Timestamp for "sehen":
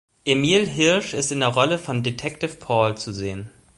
3.13-3.51